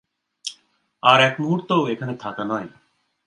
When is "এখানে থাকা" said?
1.87-2.43